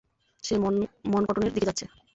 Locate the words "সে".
0.43-0.53